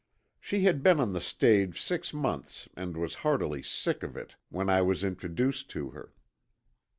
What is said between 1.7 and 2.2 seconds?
six